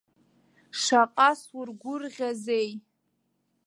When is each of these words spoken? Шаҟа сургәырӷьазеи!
Шаҟа 0.81 1.29
сургәырӷьазеи! 1.41 2.69